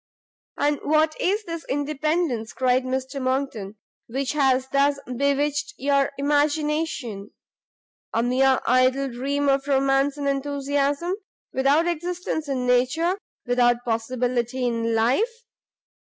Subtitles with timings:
[0.57, 3.75] "And what is this independence," cried Mr Monckton,
[4.07, 7.29] "which has thus bewitched your imagination?
[8.11, 11.13] a mere idle dream of romance and enthusiasm;
[11.53, 15.43] without existence in nature, without possibility in life.